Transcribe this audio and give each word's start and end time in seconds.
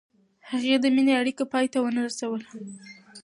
هغې 0.49 0.75
د 0.79 0.85
مینې 0.95 1.13
اړیکه 1.21 1.43
پای 1.51 1.65
ته 1.73 1.77
ونه 1.81 2.01
رسوله. 2.07 2.47